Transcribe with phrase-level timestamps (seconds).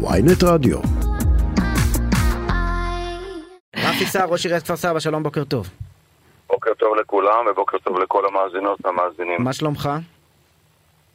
[0.00, 0.78] ויינט רדיו.
[3.76, 5.66] רפי סער, ראש עיריית כפר סבא, שלום, בוקר טוב.
[6.46, 9.42] בוקר טוב לכולם ובוקר טוב לכל המאזינות והמאזינים.
[9.42, 9.88] מה שלומך?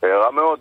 [0.04, 0.60] אה, רע מאוד,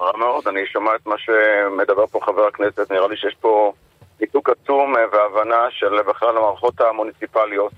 [0.00, 0.48] רע מאוד.
[0.48, 3.72] אני שומע את מה שמדבר פה חבר הכנסת, נראה לי שיש פה
[4.20, 7.72] ניתוק עצום אה, והבנה של בכלל המערכות המוניציפליות.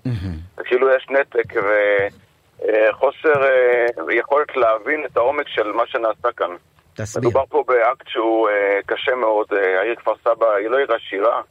[0.64, 6.51] כאילו יש נתק וחוסר אה, יכולת להבין את העומק של מה שנעשה כאן.
[6.96, 7.29] תסביר.
[7.29, 8.48] מדובר פה באקט שהוא
[8.86, 9.46] קשה מאוד.
[9.52, 11.43] העיר כפר סבא היא לא עיר עשירה,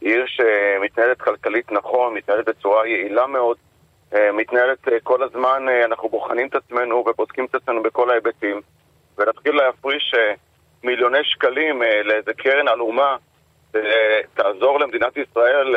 [0.00, 3.56] היא עיר שמתנהלת כלכלית נכון, מתנהלת בצורה יעילה מאוד.
[4.32, 8.60] מתנהלת כל הזמן, אנחנו בוחנים את עצמנו ובודקים את עצמנו בכל ההיבטים
[9.18, 10.14] ולהתחיל להפריש
[10.84, 13.16] מיליוני שקלים לאיזה קרן עלומה
[14.34, 15.74] תעזור למדינת ישראל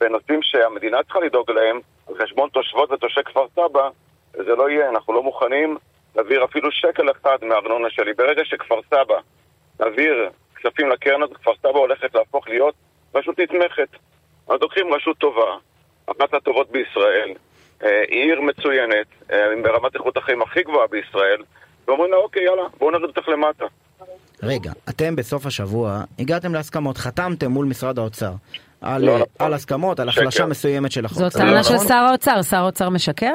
[0.00, 3.88] בנושאים שהמדינה צריכה לדאוג להם על חשבון תושבות ותושבי כפר סבא
[4.32, 5.76] זה לא יהיה, אנחנו לא מוכנים
[6.16, 9.18] להעביר אפילו שקל אחד מהארנונה שלי ברגע שכפר סבא
[9.80, 12.74] נעביר כספים לקרן הזאת, כפר סבא הולכת להפוך להיות
[13.14, 13.88] רשות נתמכת
[14.48, 15.56] אז לוקחים רשות טובה,
[16.06, 17.34] אחת הטובות בישראל
[17.80, 19.06] היא עיר מצוינת,
[19.62, 21.42] ברמת איכות החיים הכי גבוהה בישראל,
[21.86, 23.64] ואומרים לה, אוקיי, יאללה, בואו נרד אותך למטה.
[24.42, 28.30] רגע, אתם בסוף השבוע הגעתם להסכמות, חתמתם מול משרד האוצר
[28.80, 29.26] על, לא נכון.
[29.38, 30.20] על הסכמות, על שקר.
[30.20, 31.18] החלשה מסוימת של החוק.
[31.18, 31.86] זאת לא טענה של נכון.
[31.88, 33.34] שר האוצר, שר האוצר משקר?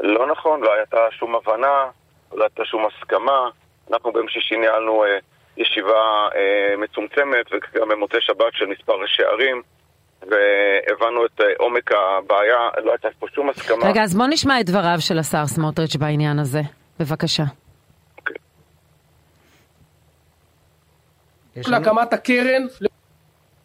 [0.00, 1.84] לא נכון, לא הייתה שום הבנה,
[2.38, 3.40] לא הייתה שום הסכמה.
[3.92, 5.18] אנחנו ביום שישי ניהלנו אה,
[5.56, 6.00] ישיבה
[6.36, 9.62] אה, מצומצמת, וגם במוצאי שבת של מספר ראשי ערים,
[10.22, 13.86] והבנו את אה, עומק הבעיה, לא הייתה פה שום הסכמה.
[13.90, 16.60] רגע, אז בוא נשמע את דבריו של השר סמוטריץ' בעניין הזה.
[17.00, 17.42] בבקשה.
[21.56, 22.62] לנו- להקמת הקרן,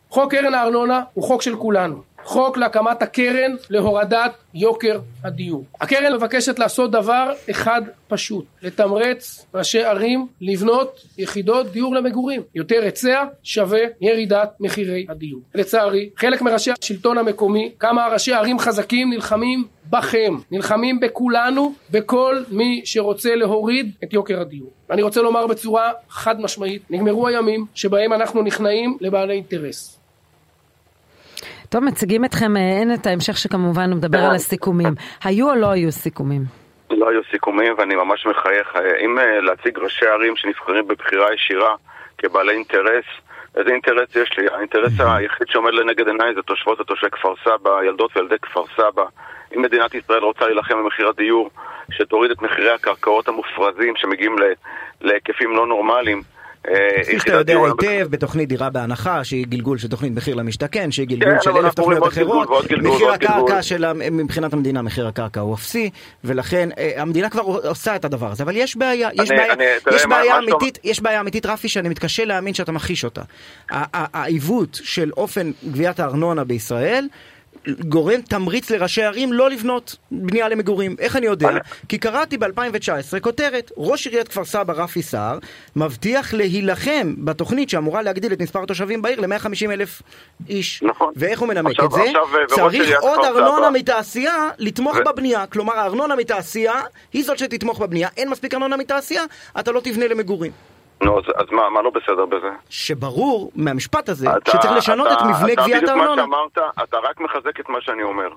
[0.10, 2.04] חוק קרן הארנונה הוא חוק של כולנו.
[2.24, 5.64] חוק להקמת הקרן להורדת יוקר הדיור.
[5.82, 12.42] הקרן מבקשת לעשות דבר אחד פשוט, לתמרץ ראשי ערים לבנות יחידות דיור למגורים.
[12.56, 15.42] יותר היצע שווה ירידת מחירי הדיור.
[15.56, 22.82] לצערי, חלק מראשי השלטון המקומי, כמה ראשי ערים חזקים נלחמים בכם, נלחמים בכולנו, בכל מי
[22.86, 24.72] שרוצה להוריד את יוקר הדיור.
[24.92, 30.03] אני רוצה לומר בצורה חד משמעית, נגמרו הימים שבהם אנחנו נכנעים לבעלי אינטרס.
[31.74, 34.94] טוב, מציגים אתכם, אה, אין את ההמשך שכמובן הוא מדבר על הסיכומים.
[35.24, 36.42] היו או לא היו סיכומים?
[36.90, 38.76] לא היו סיכומים ואני ממש מחייך.
[39.06, 41.76] אם אה, להציג ראשי ערים שנבחרים בבחירה ישירה
[42.18, 43.06] כבעלי אינטרס,
[43.56, 44.48] איזה אינטרס יש לי?
[44.52, 49.06] האינטרס היחיד שעומד לנגד עיניי זה תושבות ותושבי כפר סבא, ילדות וילדי כפר סבא.
[49.56, 51.50] אם מדינת ישראל רוצה להילחם במחיר הדיור,
[51.92, 54.36] שתוריד את מחירי הקרקעות המופרזים שמגיעים
[55.02, 56.22] להיקפים לא נורמליים.
[56.68, 60.92] אה, כפי שאתה יחידת יודע היטב, בתוכנית דירה בהנחה, שהיא גלגול של תוכנית מחיר למשתכן,
[60.92, 63.38] שהיא גלגול כן, של אבל אלף תוכניות גלגול אחרות, גלגול מחיר גלגול.
[63.38, 65.90] הקרקע של, מבחינת המדינה, מחיר הקרקע הוא אפסי,
[66.24, 70.40] ולכן אה, המדינה כבר עושה את הדבר הזה, אבל יש בעיה, יש בעיה, שאתה-
[71.20, 73.22] אמיתית, רפי, שאני מתקשה להאמין שאתה מכחיש אותה.
[73.70, 77.08] העיוות של אופן גביית הארנונה בישראל,
[77.80, 80.96] גורם תמריץ לראשי ערים לא לבנות בנייה למגורים.
[81.00, 81.50] איך אני יודע?
[81.90, 85.40] כי קראתי ב-2019 כותרת, ראש עיריית כפר סבא רפי סער
[85.76, 90.02] מבטיח להילחם בתוכנית שאמורה להגדיל את מספר התושבים בעיר ל-150 אלף
[90.50, 90.84] איש.
[90.84, 91.14] נכון.
[91.16, 92.02] ואיך הוא מנמק עכשיו- את זה?
[92.02, 95.46] עכשיו, אה, צריך עוד ארנונה מתעשייה לתמוך ו- בבנייה.
[95.46, 96.82] כלומר, הארנונה מתעשייה
[97.14, 98.10] היא זאת שתתמוך בבנייה.
[98.18, 99.24] אין מספיק ארנונה מתעשייה,
[99.60, 100.52] אתה לא תבנה למגורים.
[101.04, 102.50] נו, אז- אז מה מה לא בסדר בזה?
[102.70, 106.22] שברור מהמשפט הזה אתה- שצריך לשנות אתה- את מבנה אתה גביית הארנונה.
[106.22, 108.28] שאמרת, אתה רק מחזק את מה שאני אומר.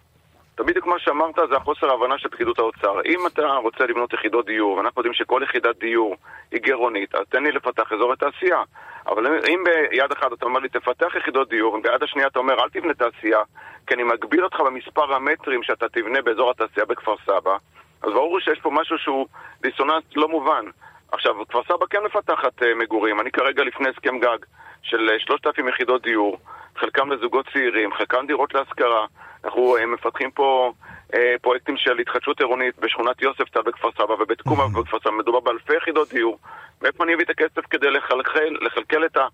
[0.54, 3.00] אתה בדיוק מה שאמרת זה החוסר ההבנה של פקידות האוצר.
[3.06, 6.16] אם אתה רוצה לבנות יחידות דיור, ואנחנו יודעים שכל יחידת דיור
[6.52, 8.62] היא גירעונית, אז תן לי לפתח אזורי תעשייה.
[9.06, 12.68] אבל אם ביד אחת אתה אומר לי תפתח יחידות דיור, וביד השנייה אתה אומר אל
[12.68, 13.38] תבנה תעשייה,
[13.86, 17.56] כי אני מגביל אותך במספר המטרים שאתה תבנה באזור התעשייה בכפר סבא,
[18.02, 19.26] אז ברור שיש פה משהו שהוא
[19.62, 20.64] דיסוננס לא מובן.
[21.12, 23.20] עכשיו, כפר סבא כן מפתחת אה, מגורים.
[23.20, 24.38] אני כרגע לפני הסכם גג
[24.82, 26.38] של אה, 3,000 יחידות דיור,
[26.76, 29.06] חלקם לזוגות צעירים, חלקם דירות להשכרה.
[29.44, 30.72] אנחנו אה, מפתחים פה
[31.14, 35.10] אה, פרויקטים של התחדשות עירונית בשכונת יוספטל בכפר סבא ובתקומה בכפר סבא.
[35.10, 36.38] מדובר באלפי יחידות דיור.
[36.82, 39.26] מאיפה אני אביא את הכסף כדי לחלחל, לכלכל את, ה,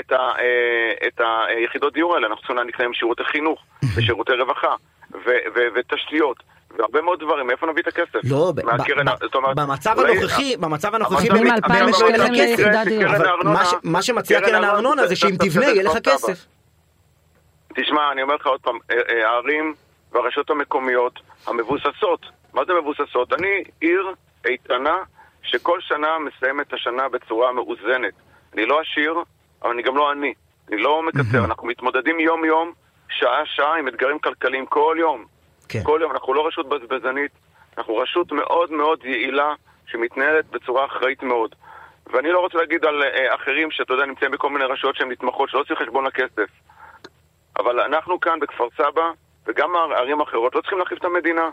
[0.00, 2.26] את, ה, אה, את היחידות דיור האלה?
[2.26, 3.64] אנחנו צריכים להעניק להם שירותי חינוך
[3.96, 4.74] ושירותי רווחה
[5.12, 6.42] ו, ו, ותשתיות.
[6.78, 8.18] והרבה מאוד דברים, מאיפה נביא את הכסף?
[8.30, 13.12] לא, ב- מהקרן, זאת אומרת, במצב הנוכחי, במצב הנוכחי באמת אלפיים שקלים דיור.
[13.44, 16.46] מה ש- מה שמציע קרן הארנונה זה שאם תבנה יהיה לך כסף.
[17.76, 19.74] תשמע, אני אומר לך עוד פעם, אה, אה, הערים
[20.12, 22.20] והרשויות המקומיות המבוססות,
[22.54, 23.32] מה זה מבוססות?
[23.32, 23.48] אני
[23.80, 24.14] עיר
[24.46, 24.96] איתנה
[25.42, 28.14] שכל שנה מסיימת את השנה בצורה מאוזנת.
[28.54, 29.14] אני לא עשיר,
[29.62, 30.34] אבל אני גם לא עני.
[30.68, 32.72] אני לא מקצר, אנחנו מתמודדים יום-יום,
[33.08, 35.24] שעה-שעה עם אתגרים כלכליים כל יום.
[35.68, 35.80] כן.
[35.82, 37.32] כל יום, אנחנו לא רשות בזבזנית,
[37.78, 39.54] אנחנו רשות מאוד מאוד יעילה
[39.86, 41.54] שמתנהלת בצורה אחראית מאוד.
[42.06, 45.50] ואני לא רוצה להגיד על אה, אחרים שאתה יודע, נמצאים בכל מיני רשויות שהן נתמכות,
[45.50, 46.50] שלא עושים חשבון לכסף.
[47.58, 49.10] אבל אנחנו כאן בכפר סבא,
[49.46, 51.48] וגם ערים אחרות, לא צריכים להחליף את המדינה.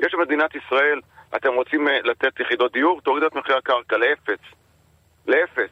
[0.00, 1.00] יש במדינת ישראל,
[1.36, 4.40] אתם רוצים אה, לתת יחידות דיור, תורידו את מחיר הקרקע לאפס.
[5.26, 5.70] לאפס.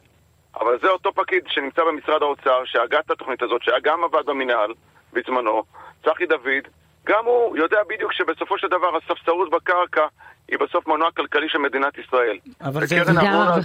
[0.59, 4.73] אבל זה אותו פקיד שנמצא במשרד האוצר, שהגה את התוכנית הזאת, שהיה גם עבד במינהל
[5.13, 5.63] בזמנו,
[6.05, 6.67] צחי דוד,
[7.05, 10.05] גם הוא יודע בדיוק שבסופו של דבר הספסרות בקרקע
[10.51, 12.37] היא בסוף מנוע כלכלי של מדינת ישראל.
[12.61, 13.05] אבל זה גם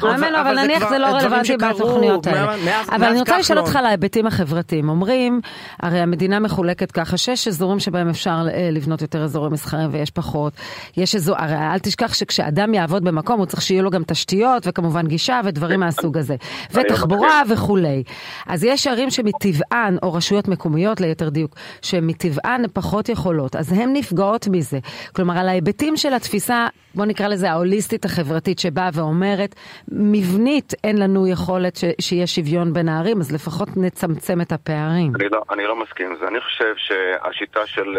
[0.03, 2.55] ממנו, אבל נניח זה לא רלוונטי בתוכניות האלה.
[2.93, 4.89] אבל אני רוצה לשאול אותך על ההיבטים החברתיים.
[4.89, 5.41] אומרים,
[5.83, 10.53] הרי המדינה מחולקת ככה, שש אזורים שבהם אפשר אה, לבנות יותר אזורים מסחריים ויש פחות.
[10.97, 15.07] יש אזור, הרי אל תשכח שכשאדם יעבוד במקום הוא צריך שיהיו לו גם תשתיות וכמובן
[15.07, 16.37] גישה ודברים מהסוג הזה.
[16.75, 18.03] ותחבורה וכולי.
[18.47, 24.49] אז יש ערים שמטבען, או רשויות מקומיות ליתר דיוק, שמטבען פחות יכולות, אז הן נפגעות
[24.51, 24.79] מזה.
[25.13, 29.55] כלומר, על ההיבטים של התפיסה בוא נקרא לזה ההוליסטית החברתית שבאה ואומרת,
[29.89, 35.13] מבנית אין לנו יכולת ש- שיהיה שוויון בין הערים, אז לפחות נצמצם את הפערים.
[35.17, 36.29] אני לא, אני לא מסכים עם זה.
[36.29, 37.99] אני חושב שהשיטה של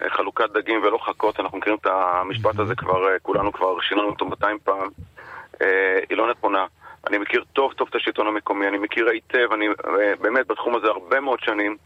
[0.00, 4.02] uh, חלוקת דגים ולא חכות, אנחנו מכירים את המשפט הזה כבר, uh, כולנו כבר שינו
[4.02, 4.88] אותו 200 פעם,
[5.54, 5.64] uh,
[6.10, 6.66] היא לא נכונה.
[7.06, 9.86] אני מכיר טוב טוב את השלטון המקומי, אני מכיר היטב, אני uh,
[10.20, 11.76] באמת בתחום הזה הרבה מאוד שנים.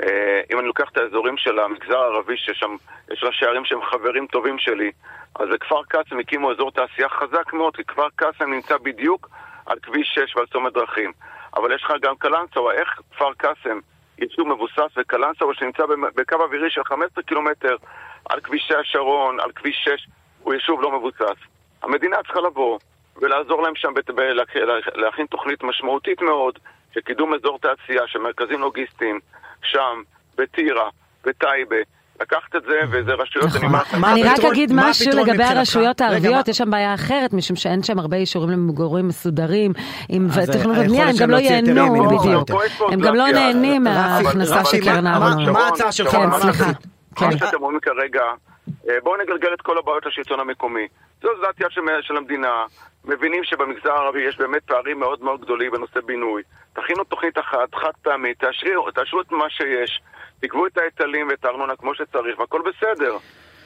[0.00, 0.04] Uh,
[0.52, 2.76] אם אני לוקח את האזורים של המגזר הערבי, ששם
[3.12, 4.90] יש ראשי ערים שהם חברים טובים שלי,
[5.34, 9.28] אז בכפר קאסם הקימו אזור תעשייה חזק מאוד, כי כפר קאסם נמצא בדיוק
[9.66, 11.12] על כביש 6 ועל צומת דרכים.
[11.54, 13.78] אבל יש לך גם קלנסווה, איך כפר קאסם,
[14.18, 15.82] יישוב מבוסס, וקלנסווה שנמצא
[16.14, 17.76] בקו אווירי של 15 קילומטר
[18.30, 20.06] על כבישי השרון, על כביש 6,
[20.42, 21.38] הוא יישוב לא מבוסס.
[21.82, 22.78] המדינה צריכה לבוא
[23.16, 23.92] ולעזור להם שם
[24.94, 26.58] להכין תוכנית משמעותית מאוד
[26.96, 29.20] של קידום אזור תעשייה, של מרכזים לוגיסטיים,
[29.62, 30.02] שם,
[30.38, 30.88] בטירה,
[31.24, 31.76] בטייבה.
[32.20, 34.04] לקחת את זה, וזה רשויות, אני נכון.
[34.04, 38.16] אני רק אגיד משהו לגבי הרשויות הערביות, יש שם בעיה אחרת, משום שאין שם הרבה
[38.16, 39.72] אישורים למגורים מסודרים,
[40.08, 42.50] עם תכנון ובנייה, הם גם לא ייהנו, בדיוק.
[42.92, 45.52] הם גם לא נהנים מההכנסה של קרן הארנונה.
[45.52, 46.10] מה ההצעה שלך?
[46.10, 46.72] כן, סליחה.
[47.20, 48.22] מה שאתם אומרים כרגע,
[49.02, 50.86] בואו נגלגל את כל הבעיות לשלטון המקומי.
[51.22, 51.66] זו זעת יד
[52.00, 52.64] של המדינה,
[53.06, 56.42] מבינים שבמגזר הערבי יש באמת פערים מאוד מאוד גדולים בנושא בינוי.
[56.72, 58.44] תכינו תוכנית אחת, חד פעמית,
[58.94, 60.00] תאשרו את מה שיש.
[60.40, 63.16] תקבעו את ההיטלים ואת הארנונה כמו שצריך, והכל בסדר.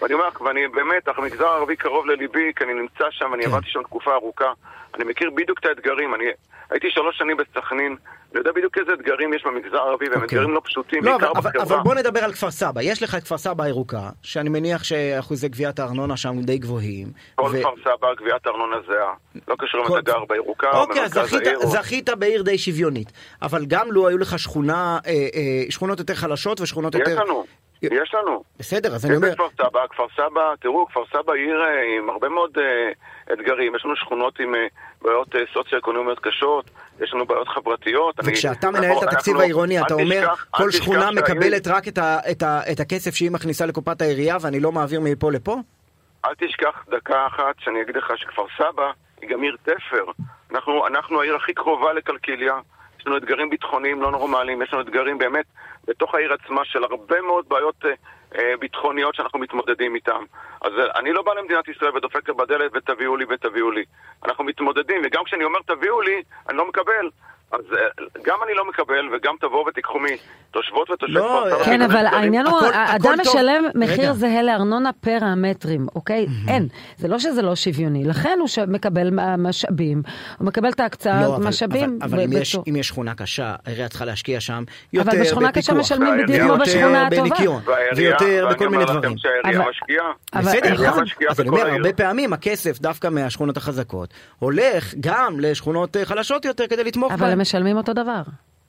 [0.03, 3.51] ואני אומר לך, ואני באמת, המגזר הערבי קרוב לליבי, כי אני נמצא שם, אני כן.
[3.51, 4.53] עבדתי שם תקופה ארוכה.
[4.95, 6.15] אני מכיר בדיוק את האתגרים.
[6.15, 6.25] אני
[6.71, 7.97] הייתי שלוש שנים בסכנין,
[8.33, 10.39] אני יודע בדיוק איזה אתגרים יש במגזר הערבי, והם אוקיי.
[10.39, 11.63] אתגרים לא פשוטים, לא, בעיקר אבל, בחברה.
[11.63, 12.83] אבל בוא נדבר על כפר סבא.
[12.83, 17.09] יש לך את כפר סבא הירוקה, שאני מניח שאחוזי גביית הארנונה שם די גבוהים.
[17.35, 17.61] כל ו...
[17.61, 19.15] כפר סבא, גביית הארנונה זהה.
[19.49, 21.55] לא קשור אם אתה גר בירוקה או במרכז העיר.
[21.55, 23.13] אוקיי, זכית בעיר די שוויונית.
[23.43, 27.11] אבל גם לו היו לך שכונה, אה, אה, שכונות יותר חלשות ושכונות יותר...
[27.11, 27.45] יש לנו.
[27.83, 28.43] יש לנו.
[28.59, 29.35] בסדר, אז אני אומר...
[29.35, 33.77] כפר סבא, כפר סבא, תראו, כפר סבא עיר אה, עם הרבה מאוד uh, אתגרים.
[33.77, 34.59] יש לנו שכונות עם uh,
[35.03, 38.15] בעיות uh, סוציו-אקונומיות קשות, יש לנו בעיות חברתיות.
[38.25, 41.99] וכשאתה אני, מנהל את התקציב אנחנו, העירוני, אתה אומר, תשכח, כל שכונה מקבלת רק את,
[41.99, 45.57] ה, את, ה, את הכסף שהיא מכניסה לקופת העירייה ואני לא מעביר מפה לפה?
[46.25, 48.91] אל תשכח דקה אחת שאני אגיד לך שכפר סבא
[49.21, 50.05] היא גם עיר תפר.
[50.53, 52.55] אנחנו, אנחנו העיר הכי קרובה לקלקיליה.
[53.01, 55.45] יש לנו אתגרים ביטחוניים לא נורמליים, יש לנו אתגרים באמת
[55.85, 57.91] בתוך העיר עצמה של הרבה מאוד בעיות אה,
[58.39, 60.23] אה, ביטחוניות שאנחנו מתמודדים איתן.
[60.61, 63.85] אז אה, אני לא בא למדינת ישראל ודופק בדלת ותביאו לי ותביאו לי.
[64.25, 67.11] אנחנו מתמודדים, וגם כשאני אומר תביאו לי, אני לא מקבל.
[67.53, 71.65] אז אה, גם אני לא מקבל, וגם תבואו ותיקחו מתושבות ותושבי לא, כפר סבא.
[71.65, 76.27] כן, אבל העניין הוא, אדם משלם מחיר זהה לארנונה פר המטרים, אוקיי?
[76.49, 76.69] אין.
[76.97, 78.05] זה לא שזה לא שוויוני.
[78.05, 80.03] לכן הוא מקבל משאבים,
[80.39, 81.99] הוא מקבל את ההקצאת משאבים.
[82.03, 82.21] אבל
[82.69, 85.21] אם יש שכונה קשה, העירייה צריכה להשקיע שם יותר בפיקוח.
[85.21, 87.37] אבל בשכונה קשה משלמים בדיוק כמו בשכונה הטובה.
[87.97, 89.19] ויותר בכל מיני דברים.
[89.19, 90.13] שהעירייה משקיעה.
[90.35, 91.05] בסדר, נכון.
[91.29, 96.85] אז אני אומר, הרבה פעמים הכסף דווקא מהשכונות החזקות הולך גם לשכונות חלשות יותר כדי
[96.85, 98.23] לתמוך משלמים אותו דבר.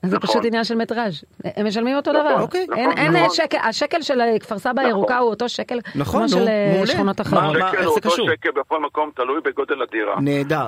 [0.03, 0.29] זה נכון.
[0.29, 2.41] פשוט עניין של מטראז', הם משלמים אותו נכון, דבר.
[2.41, 2.67] אוקיי.
[2.75, 3.29] אין, אין נכון.
[3.29, 4.81] שקל, השקל של כפר סבא.
[4.81, 5.79] הירוקה הוא אותו שקל
[6.11, 6.83] כמו של אה.
[6.85, 7.43] שכונות אחרות.
[7.43, 10.15] מה, שקל הוא אותו שקל בכל מקום, תלוי בגודל הדירה.
[10.21, 10.67] נהדר.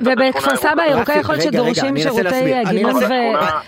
[0.00, 3.12] ובכפר סבא הירוקה יכול להיות שדורשים שירותי גימון ו...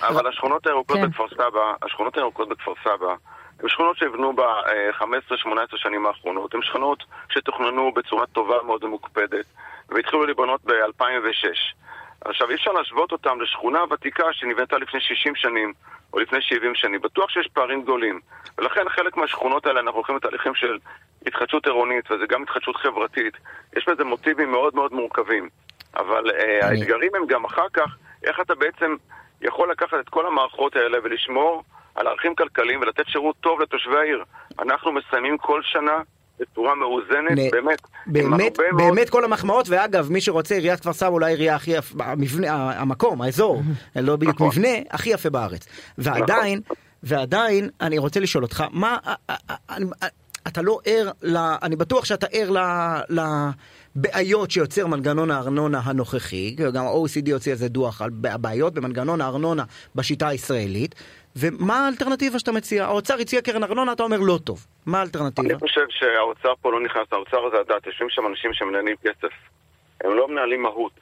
[0.09, 1.11] אבל השכונות הירוקות כן.
[1.11, 3.14] בכפר סבא, השכונות הירוקות בכפר סבא,
[3.62, 9.47] הן שכונות שנבנו ב-15-18 שנים האחרונות, הן שכונות שתוכננו בצורה טובה מאוד ומוקפדת,
[9.88, 11.75] והתחילו לבנות ב-2006.
[12.25, 15.73] עכשיו, אי אפשר להשוות אותם לשכונה ותיקה שנבנתה לפני 60 שנים
[16.12, 17.00] או לפני 70 שנים.
[17.00, 18.21] בטוח שיש פערים גדולים.
[18.59, 20.79] ולכן חלק מהשכונות האלה אנחנו הולכים לתהליכים של
[21.27, 23.35] התחדשות עירונית, וזה גם התחדשות חברתית.
[23.77, 25.49] יש בזה מוטיבים מאוד מאוד מורכבים.
[25.97, 26.81] אבל אה, אני...
[26.81, 28.97] האתגרים הם גם אחר כך, איך אתה בעצם
[29.41, 31.62] יכול לקחת את כל המערכות האלה ולשמור
[31.95, 34.25] על ערכים כלכליים ולתת שירות טוב לתושבי העיר.
[34.59, 35.99] אנחנו מסיימים כל שנה
[36.40, 37.50] בצורה מאוזנת, נ...
[37.50, 37.80] באמת.
[38.06, 39.11] באמת, באמת מאוד...
[39.11, 43.62] כל המחמאות, ואגב, מי שרוצה, עיריית כפר סבא אולי העירייה הכי יפה, המבנה, המקום, האזור,
[43.97, 44.49] לא בדיוק נכון.
[44.49, 45.66] מבנה, הכי יפה בארץ.
[45.99, 46.76] ועדיין, נכון.
[47.02, 48.99] ועדיין, אני רוצה לשאול אותך, מה,
[49.70, 49.85] אני,
[50.47, 52.59] אתה לא ער, ל, אני בטוח שאתה ער ל...
[53.11, 53.20] ל
[53.94, 60.28] בעיות שיוצר מנגנון הארנונה הנוכחי, גם ה-OECD הוציא איזה דוח על הבעיות במנגנון הארנונה בשיטה
[60.28, 60.94] הישראלית,
[61.37, 62.85] ומה האלטרנטיבה שאתה מציע?
[62.85, 64.66] האוצר הציע קרן ארנונה, אתה אומר לא טוב.
[64.87, 65.49] מה האלטרנטיבה?
[65.49, 69.32] אני חושב שהאוצר פה לא נכנס, האוצר זה הדת, יושבים שם אנשים שמנהלים כסף.
[70.04, 70.92] הם לא מנהלים מהות.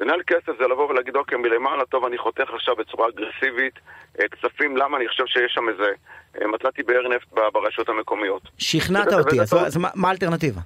[0.00, 3.78] לנהל כסף זה לבוא ולהגיד, אוקיי, מלמעלה טוב, אני חותך עכשיו בצורה אגרסיבית
[4.20, 5.92] אה, כספים, למה אני חושב שיש שם איזה...
[6.40, 8.42] אה, מצאתי באר נפט ברשויות המקומיות.
[8.58, 10.60] שכנעת אותי, אז מה האלטרנטיבה?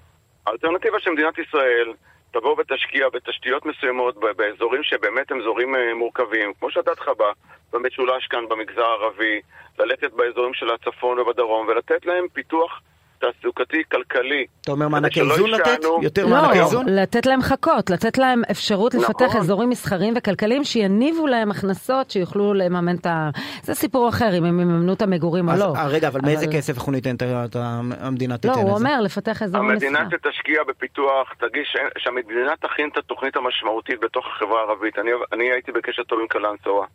[0.46, 1.92] האלטרנטיבה של מדינת ישראל
[2.30, 7.32] תבוא ותשקיע בתשתיות מסוימות באזורים שבאמת הם אזורים אה, מורכבים, כמו שדעתך בא,
[7.72, 9.40] במשולש כאן במגזר הערבי,
[9.78, 12.80] ללכת באזורים של הצפון ובדרום ולתת להם פיתוח
[13.24, 14.46] תעסוקתי, כלכלי.
[14.60, 15.78] אתה אומר מענקי איזון לתת?
[16.02, 16.88] יותר מענקי לא, איזון?
[16.88, 19.40] לתת להם חכות, לתת להם אפשרות לפתח נכון.
[19.40, 23.30] אזורים מסחריים וכלכליים שיניבו להם הכנסות שיוכלו לממן את ה...
[23.62, 25.72] זה סיפור אחר, אם הם יממנו את המגורים או לא.
[25.76, 27.56] אה, רגע, אבל מאיזה כסף אנחנו ניתן את
[28.00, 28.60] המדינה תיתן את זה?
[28.60, 29.86] לא, הוא אומר לפתח אזורים מסחר.
[29.86, 34.98] המדינה תשקיע בפיתוח, תגיש, שהמדינה תכין את התוכנית המשמעותית בתוך החברה הערבית.
[35.32, 36.86] אני הייתי בקשר טוב עם קלנסווה.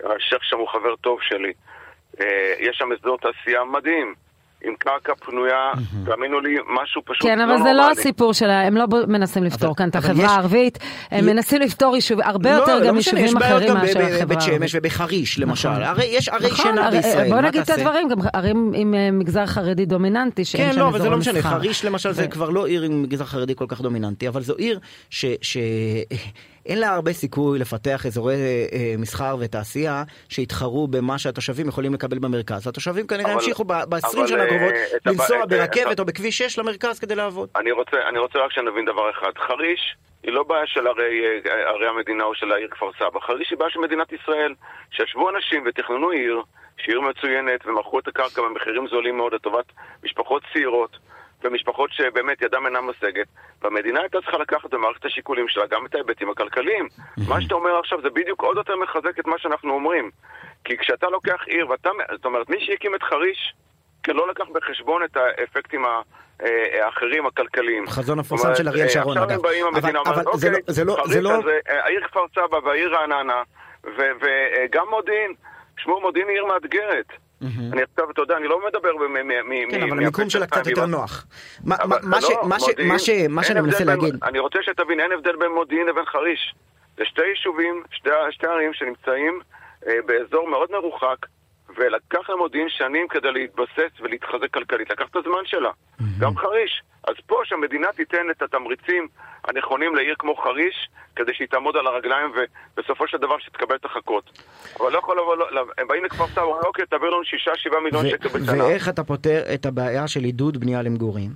[0.00, 1.52] השייח' שם הוא חבר טוב שלי.
[2.20, 4.14] אה, יש שם אזור תעשייה מדהים.
[4.64, 5.72] עם קרקע פנויה,
[6.04, 9.88] תאמינו לי, משהו פשוט כן, אבל זה לא הסיפור שלה, הם לא מנסים לפתור כאן
[9.88, 10.78] את החברה הערבית,
[11.10, 14.22] הם מנסים לפתור הרבה לא, יותר גם יישובים אחרים מאשר החברה הערבית.
[14.22, 15.68] בבית שמש ובחריש למשל.
[15.68, 20.44] הרי יש ערי שינה בישראל, בוא נגיד את הדברים, גם ערים עם מגזר חרדי דומיננטי,
[20.44, 23.02] שאין כן, שם לא, אבל זה לא משנה, חריש למשל זה כבר לא עיר עם
[23.02, 24.78] מגזר חרדי כל כך דומיננטי, אבל זו עיר
[25.10, 25.26] ש...
[26.66, 32.18] אין לה הרבה סיכוי לפתח אזורי אה, אה, מסחר ותעשייה שיתחרו במה שהתושבים יכולים לקבל
[32.18, 32.66] במרכז.
[32.66, 37.48] התושבים כנראה ימשיכו ב-20 שנה הקרובות אה, לנסוע ברכבת או בכביש 6 למרכז כדי לעבוד.
[37.56, 39.30] אני רוצה, אני רוצה רק שנבין דבר אחד.
[39.46, 43.20] חריש היא לא בעיה של ערי, אה, ערי המדינה או של העיר כפר סבא.
[43.20, 44.54] חריש היא בעיה של מדינת ישראל.
[44.90, 46.42] שישבו אנשים ותכננו עיר,
[46.78, 49.64] שהיא עיר מצוינת, ומכרו את הקרקע במחירים זולים מאוד לטובת
[50.04, 50.96] משפחות צעירות.
[51.44, 53.26] ומשפחות שבאמת ידם אינה משגת,
[53.62, 56.88] והמדינה הייתה צריכה לקחת במערכת השיקולים שלה גם את ההיבטים הכלכליים.
[57.28, 60.10] מה שאתה אומר עכשיו זה בדיוק עוד יותר מחזק את מה שאנחנו אומרים.
[60.64, 63.54] כי כשאתה לוקח עיר, ואתה, זאת אומרת, מי שהקים את חריש,
[64.02, 67.86] כן לא לקח בחשבון את האפקטים אה, האחרים הכלכליים.
[67.86, 69.22] חזון המפורסם של אריאל שרון, אגב.
[69.22, 73.42] עכשיו הם באים, המדינה אומרת, אוקיי, חריש לא- הזה, אה, העיר כפר סבא והעיר רעננה,
[73.84, 75.34] וגם מודיעין,
[75.76, 77.06] שמעו, מודיעין היא עיר מאתגרת.
[77.72, 79.70] אני עכשיו, אתה יודע, אני לא מדבר מ...
[79.70, 81.26] כן, אבל המיקום שלה קצת יותר נוח.
[83.28, 84.14] מה שאני מנסה להגיד...
[84.24, 86.54] אני רוצה שתבין, אין הבדל בין מודיעין לבין חריש.
[86.96, 87.82] זה שתי יישובים,
[88.30, 89.40] שתי ערים שנמצאים
[89.86, 91.26] אה, באזור מאוד מרוחק,
[91.76, 94.90] ולקח למודיעין שנים כדי להתבסס ולהתחזק כלכלית.
[94.90, 95.70] לקח את הזמן שלה.
[96.18, 96.82] גם חריש.
[97.08, 99.08] אז פה שהמדינה תיתן את התמריצים
[99.44, 104.38] הנכונים לעיר כמו חריש, כדי שהיא תעמוד על הרגליים ובסופו של דבר שתקבל את החכות.
[104.80, 107.22] אבל לא יכול לבוא, לא, הם באים לכפר סבא, אוקיי, תעביר לנו
[107.74, 108.64] 6-7 מיליון שקל בשנה.
[108.64, 111.30] ואיך אתה פותר את הבעיה של עידוד בנייה למגורים?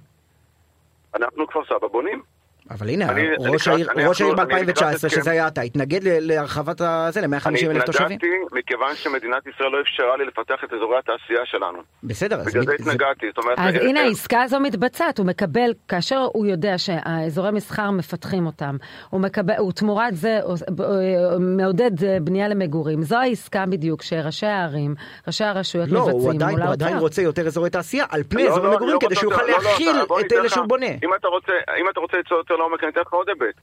[1.14, 2.35] אנחנו כפר סבא בונים.
[2.70, 7.70] אבל הנה, אני, ראש העיר, ראש העיר ב-2019, שזה היה אתה, התנגד להרחבת הזה, ל-150
[7.70, 8.06] אלף תושבים.
[8.06, 11.78] אני התנגדתי מכיוון שמדינת ישראל לא אפשרה לי לפתח את אזורי התעשייה שלנו.
[12.02, 12.46] בסדר, אז...
[12.46, 13.58] בגלל זה התנגדתי, זאת אומרת...
[13.58, 18.76] אז הנה העסקה הזו מתבצעת, הוא מקבל, כאשר הוא יודע שהאזורי מסחר מפתחים אותם,
[19.10, 20.38] הוא מקבל, הוא תמורת זה
[21.40, 21.90] מעודד
[22.22, 23.02] בנייה למגורים.
[23.02, 24.94] זו העסקה בדיוק שראשי הערים,
[25.26, 26.58] ראשי הרשויות לא, מבצעים מול האוצר.
[26.58, 29.44] לא, הוא עדיין רוצה יותר אזורי תעשייה על פני לא, אזורי מגורים, כדי שהוא יוכל
[29.44, 30.86] להכיל את אלה שהוא בונה.
[30.86, 33.54] אם אתה רוצה ליצור יותר לעומק, אני אתן לך עוד היבט.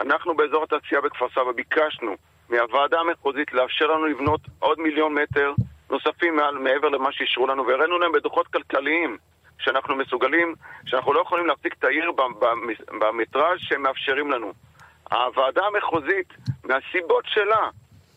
[0.00, 2.16] אנחנו באזור התעשייה בכפר סבא ביקשנו
[2.48, 5.52] מהוועדה המחוזית לאפשר לנו לבנות עוד מיליון מטר
[5.90, 9.16] נוספים מעל, מעבר למה שאישרו לנו, והראינו להם בדוחות כלכליים
[9.58, 10.54] שאנחנו מסוגלים,
[10.86, 12.12] שאנחנו לא יכולים להפסיק את העיר
[13.00, 14.52] במטראז' שהם מאפשרים לנו.
[15.10, 16.28] הוועדה המחוזית,
[16.64, 17.68] מהסיבות שלה,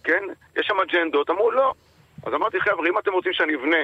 [0.04, 0.24] כן,
[0.56, 1.74] יש שם אג'נדות, אמרו לא.
[2.26, 3.78] אז אמרתי, חבר'ה, אם אתם רוצים שאני אבנה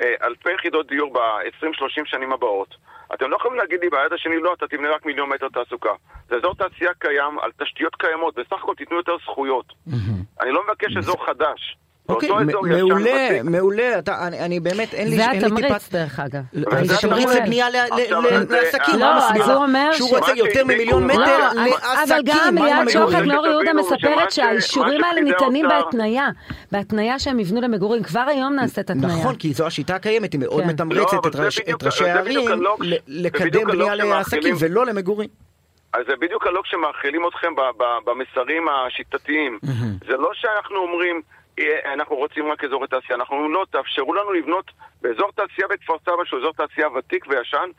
[0.00, 2.74] אה, אלפי יחידות דיור ב-20-30 שנים הבאות,
[3.14, 5.92] אתם לא יכולים להגיד לי ביד השני, לא, אתה תבנה רק מיליון מטר תעסוקה.
[6.28, 9.72] זה אזור תעשייה קיים, על תשתיות קיימות, בסך הכל תיתנו יותר זכויות.
[10.40, 11.76] אני לא מבקש אזור חדש.
[12.08, 14.00] אוקיי, מעולה, מעולה,
[14.32, 15.40] אני באמת, אין לי טיפת...
[15.40, 16.42] זה התמריץ דרך אגב.
[16.82, 17.66] זה תמריץ לבנייה
[18.50, 21.74] לעסקים, לא, אז הוא אומר שהוא רוצה יותר ממיליון מטר לעסקים,
[22.08, 26.28] אבל גם ליד שוחט נור יהודה מספרת שהאישורים האלה ניתנים בהתניה,
[26.72, 29.08] בהתניה שהם יבנו למגורים, כבר היום נעשית התניה.
[29.08, 30.68] נכון, כי זו השיטה הקיימת, היא מאוד כן.
[30.68, 31.26] מתמרצת
[31.70, 32.62] את ראשי הערים
[33.06, 35.28] לקדם בנייה לעסקים ולא למגורים.
[35.92, 37.52] אז זה בדיוק הלוק שמאכילים אתכם
[38.04, 39.58] במסרים השיטתיים.
[40.06, 41.22] זה לא שאנחנו אומרים...
[41.92, 43.18] אנחנו רוצים רק אזורי תעשייה.
[43.18, 44.70] אנחנו אומרים לא, תאפשרו לנו לבנות
[45.02, 47.70] באזור תעשייה בכפר סבא, שהוא אזור תעשייה ותיק וישן,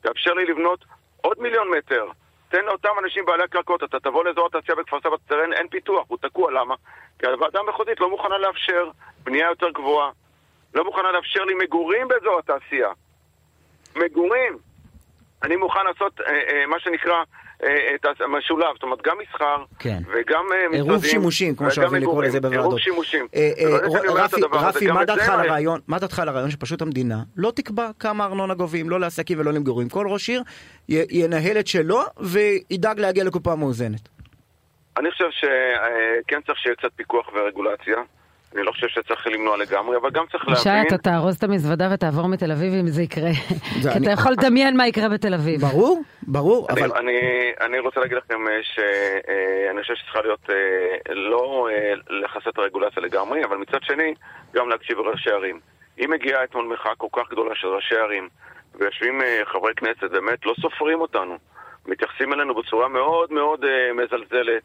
[0.00, 0.84] תאפשר לי לבנות
[1.20, 2.06] עוד מיליון מטר.
[2.48, 6.18] תן לאותם אנשים בעלי הקרקעות, אתה תבוא לאזור התעשייה בכפר סבא, תראה, אין פיתוח, הוא
[6.20, 6.74] תקוע, למה?
[7.18, 8.90] כי הוועדה המחוזית לא מוכנה לאפשר
[9.22, 10.10] בנייה יותר גבוהה,
[10.74, 12.88] לא מוכנה לאפשר לי מגורים באזור התעשייה.
[13.96, 14.58] מגורים.
[15.42, 17.22] אני מוכן לעשות אה, אה, מה שנקרא
[17.94, 19.98] את המשולב, זאת אומרת גם מסחר כן.
[20.06, 20.90] וגם אה, משרדים.
[20.90, 22.64] עירוב שימושים, כמו שאוהבים לקרוא לזה בוועדות.
[22.64, 23.26] עירוב שימושים.
[23.34, 23.50] אה,
[24.14, 28.24] רפי, רפי מה דעתך על הרעיון, מה דעתך על הרעיון שפשוט המדינה לא תקבע כמה
[28.24, 29.88] ארנונה גובים, לא לעסקים ולא למגורים.
[29.88, 30.42] כל ראש עיר
[30.88, 34.08] ינהל את שלו וידאג להגיע לקופה מאוזנת.
[34.98, 37.96] אני חושב שכן צריך שיהיה קצת פיקוח ורגולציה.
[38.54, 40.60] אני לא חושב שצריך למנוע לגמרי, אבל גם צריך להבין...
[40.60, 43.30] ישי, אתה תארוז את המזוודה ותעבור מתל אביב אם זה יקרה.
[43.92, 45.60] כי אתה יכול לדמיין מה יקרה בתל אביב.
[45.60, 46.90] ברור, ברור, אבל...
[47.60, 53.02] אני רוצה להגיד לכם אה, שאני חושב שצריכה להיות אה, לא אה, לחסת את הרגולציה
[53.02, 54.14] לגמרי, אבל מצד שני,
[54.54, 55.60] גם להקשיב לראשי ערים.
[55.98, 58.28] אם מגיעה אתמול מחאה כל כך גדולה של ראשי ערים,
[58.74, 61.38] ויושבים חברי כנסת, באמת לא סופרים אותנו,
[61.86, 64.62] מתייחסים אלינו בצורה מאוד מאוד מזלזלת.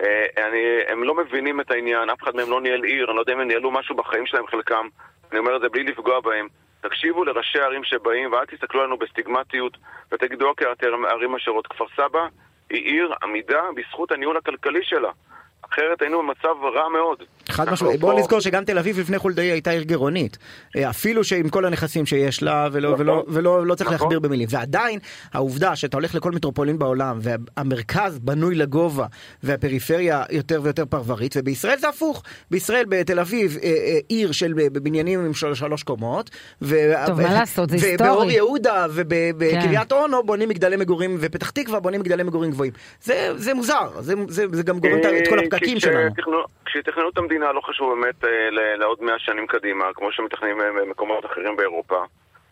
[0.00, 3.20] אה, אני, הם לא מבינים את העניין, אף אחד מהם לא ניהל עיר, אני לא
[3.20, 4.88] יודע אם הם ניהלו משהו בחיים שלהם חלקם,
[5.30, 6.48] אני אומר את זה בלי לפגוע בהם.
[6.80, 9.76] תקשיבו לראשי הערים שבאים ואל תסתכלו עלינו בסטיגמטיות
[10.12, 10.66] ותגידו אוקיי,
[11.10, 11.66] ערים אשרות.
[11.66, 12.26] כפר סבא
[12.70, 15.10] היא עיר עמידה בזכות הניהול הכלכלי שלה.
[15.70, 17.22] אחרת היינו במצב רע מאוד.
[17.56, 18.00] חד משמעית.
[18.00, 20.38] בואו נזכור שגם תל אביב לפני חולדאי הייתה עיר גירעונית.
[20.76, 24.04] אה, אפילו שעם כל הנכסים שיש לה, ולא, נכון, ולא, ולא לא צריך נכון.
[24.04, 24.48] להכביר במילים.
[24.50, 24.98] ועדיין,
[25.32, 29.06] העובדה שאתה הולך לכל מטרופולין בעולם, והמרכז בנוי לגובה,
[29.42, 32.22] והפריפריה יותר ויותר פרברית, ובישראל זה הפוך.
[32.50, 36.30] בישראל, בתל אביב, אה, אה, עיר של בניינים עם של, שלוש קומות.
[36.62, 38.10] ו, טוב, ו, מה לעשות, זה היסטורי.
[38.10, 39.96] ובאור יהודה ובקריית כן.
[39.96, 42.72] אונו בונים מגדלי מגורים, ופתח תקווה בונים מגדלי מגורים גבוהים.
[43.00, 46.10] זה, זה מוזר, זה, זה, זה גם גורם את כל הפקקים שלנו.
[46.66, 48.30] כשיתכננו את המדינה לא חשוב באמת אה,
[48.76, 51.96] לעוד מאה שנים קדימה, כמו שמתכננים אה, במקומות אחרים באירופה.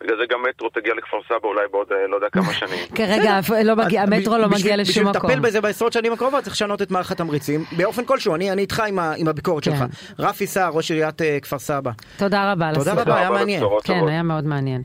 [0.01, 2.85] בגלל זה גם מטרו תגיע לכפר סבא אולי בעוד אה, לא יודע כמה שנים.
[2.95, 5.21] כרגע לא המטרו לא מגיע לשום מקום.
[5.21, 8.83] בשביל לטפל בזה בעשרות שנים הקרובות צריך לשנות את מערכת התמריצים באופן כלשהו, אני איתך
[9.17, 9.77] עם הביקורת שלך.
[9.77, 9.85] כן.
[10.19, 11.91] רפי סער, ראש עיריית כפר סבא.
[12.17, 12.71] תודה רבה.
[12.73, 13.63] תודה רבה, היה מעניין.
[13.83, 14.81] כן, היה מאוד מעניין.